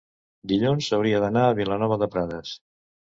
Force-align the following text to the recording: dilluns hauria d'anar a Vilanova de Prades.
dilluns 0.51 0.87
hauria 0.97 1.19
d'anar 1.23 1.43
a 1.49 1.53
Vilanova 1.59 1.99
de 2.05 2.09
Prades. 2.17 2.55